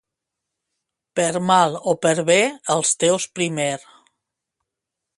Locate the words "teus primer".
3.05-3.71